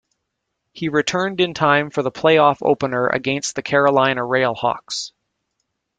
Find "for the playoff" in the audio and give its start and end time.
1.91-2.57